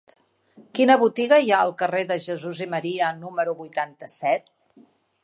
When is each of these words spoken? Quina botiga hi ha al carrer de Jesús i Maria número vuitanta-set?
Quina 0.77 0.93
botiga 1.01 1.37
hi 1.43 1.51
ha 1.51 1.59
al 1.65 1.75
carrer 1.81 2.01
de 2.13 2.17
Jesús 2.29 2.63
i 2.67 2.69
Maria 2.77 3.13
número 3.21 3.55
vuitanta-set? 3.63 4.51